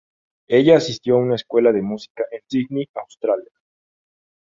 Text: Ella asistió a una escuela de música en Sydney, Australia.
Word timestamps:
Ella 0.47 0.77
asistió 0.77 1.13
a 1.13 1.19
una 1.19 1.35
escuela 1.35 1.71
de 1.71 1.83
música 1.83 2.23
en 2.31 2.41
Sydney, 2.49 2.89
Australia. 2.95 3.51